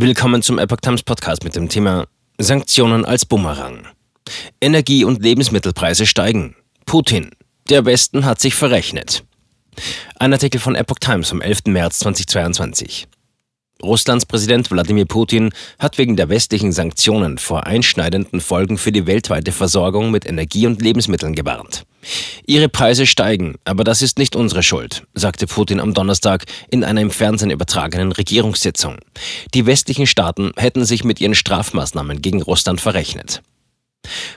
[0.00, 2.06] Willkommen zum Epoch Times Podcast mit dem Thema
[2.38, 3.84] Sanktionen als Bumerang.
[4.60, 6.54] Energie- und Lebensmittelpreise steigen.
[6.86, 7.32] Putin.
[7.68, 9.24] Der Westen hat sich verrechnet.
[10.20, 11.62] Ein Artikel von Epoch Times vom 11.
[11.66, 13.08] März 2022.
[13.82, 15.50] Russlands Präsident Wladimir Putin
[15.80, 20.80] hat wegen der westlichen Sanktionen vor einschneidenden Folgen für die weltweite Versorgung mit Energie und
[20.80, 21.87] Lebensmitteln gewarnt.
[22.46, 27.00] Ihre Preise steigen, aber das ist nicht unsere Schuld, sagte Putin am Donnerstag in einer
[27.00, 28.96] im Fernsehen übertragenen Regierungssitzung.
[29.54, 33.42] Die westlichen Staaten hätten sich mit ihren Strafmaßnahmen gegen Russland verrechnet.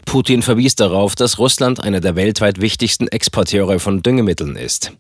[0.05, 4.91] Putin verwies darauf, dass Russland einer der weltweit wichtigsten Exporteure von Düngemitteln ist.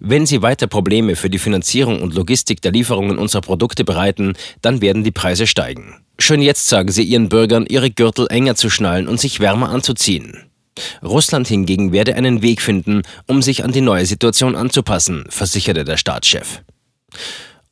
[0.00, 4.80] Wenn sie weiter Probleme für die Finanzierung und Logistik der Lieferungen unserer Produkte bereiten, dann
[4.80, 5.96] werden die Preise steigen.
[6.18, 10.49] Schon jetzt sagen sie ihren Bürgern, ihre Gürtel enger zu schnallen und sich wärmer anzuziehen.
[11.02, 15.96] Russland hingegen werde einen Weg finden, um sich an die neue Situation anzupassen, versicherte der
[15.96, 16.62] Staatschef.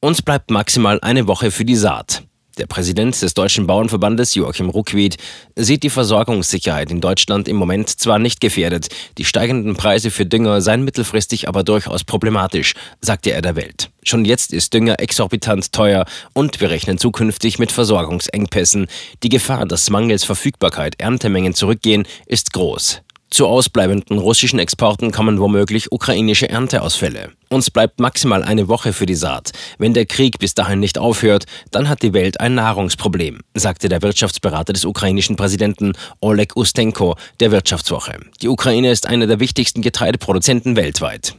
[0.01, 2.23] Uns bleibt maximal eine Woche für die Saat.
[2.59, 5.17] Der Präsident des Deutschen Bauernverbandes, Joachim Ruckwied,
[5.55, 10.61] sieht die Versorgungssicherheit in Deutschland im Moment zwar nicht gefährdet, die steigenden Preise für Dünger
[10.61, 13.91] seien mittelfristig aber durchaus problematisch, sagte er der Welt.
[14.03, 18.89] Schon jetzt ist Dünger exorbitant teuer und wir rechnen zukünftig mit Versorgungsengpässen.
[19.23, 23.03] Die Gefahr, dass mangels Verfügbarkeit Erntemengen zurückgehen, ist groß.
[23.31, 27.31] Zu ausbleibenden russischen Exporten kommen womöglich ukrainische Ernteausfälle.
[27.51, 29.53] Uns bleibt maximal eine Woche für die Saat.
[29.79, 34.03] Wenn der Krieg bis dahin nicht aufhört, dann hat die Welt ein Nahrungsproblem, sagte der
[34.03, 38.19] Wirtschaftsberater des ukrainischen Präsidenten Oleg Ustenko der Wirtschaftswoche.
[38.41, 41.35] Die Ukraine ist einer der wichtigsten Getreideproduzenten weltweit.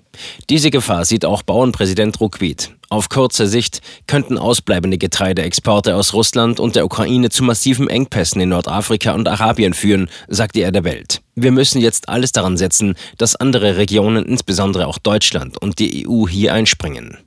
[0.50, 2.72] Diese Gefahr sieht auch Bauernpräsident Ruckwied.
[2.90, 8.50] Auf kurze Sicht könnten ausbleibende Getreideexporte aus Russland und der Ukraine zu massiven Engpässen in
[8.50, 11.22] Nordafrika und Arabien führen, sagte er der Welt.
[11.42, 16.28] Wir müssen jetzt alles daran setzen, dass andere Regionen, insbesondere auch Deutschland und die EU
[16.28, 17.18] hier einspringen.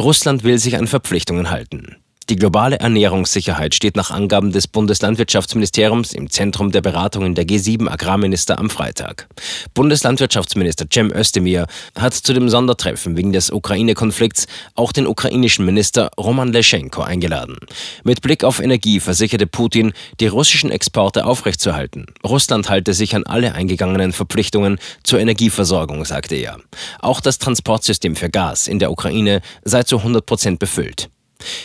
[0.00, 1.96] Russland will sich an Verpflichtungen halten.
[2.30, 8.56] Die globale Ernährungssicherheit steht nach Angaben des Bundeslandwirtschaftsministeriums im Zentrum der Beratungen der G7 Agrarminister
[8.60, 9.26] am Freitag.
[9.74, 11.66] Bundeslandwirtschaftsminister Cem Özdemir
[11.98, 14.46] hat zu dem Sondertreffen wegen des Ukraine-Konflikts
[14.76, 17.56] auch den ukrainischen Minister Roman Leschenko eingeladen.
[18.04, 22.06] Mit Blick auf Energie versicherte Putin, die russischen Exporte aufrechtzuerhalten.
[22.22, 26.58] Russland halte sich an alle eingegangenen Verpflichtungen zur Energieversorgung, sagte er.
[27.00, 31.10] Auch das Transportsystem für Gas in der Ukraine sei zu 100 Prozent befüllt.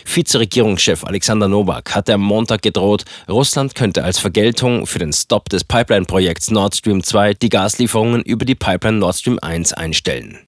[0.06, 5.64] Vizeregierungschef Alexander Nowak hatte am Montag gedroht, Russland könnte als Vergeltung für den Stopp des
[5.64, 10.40] Pipeline-Projekts Nord Stream 2 die Gaslieferungen über die Pipeline Nord Stream 1 einstellen.